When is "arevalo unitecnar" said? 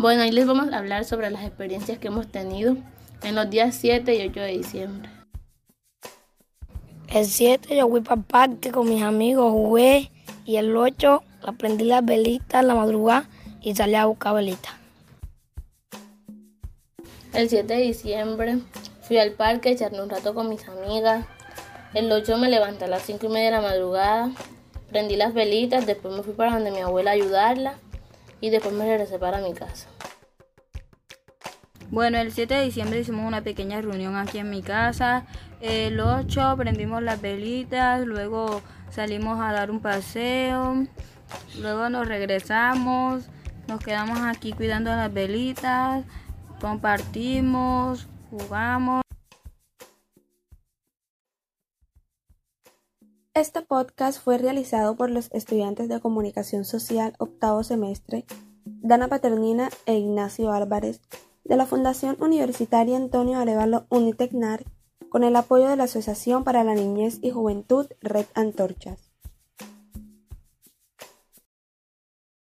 63.38-64.64